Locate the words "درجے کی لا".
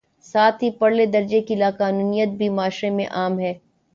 1.05-1.69